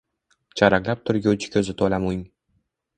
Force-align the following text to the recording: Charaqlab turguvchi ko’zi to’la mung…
Charaqlab 0.61 1.05
turguvchi 1.11 1.53
ko’zi 1.59 1.79
to’la 1.85 2.05
mung… 2.07 2.29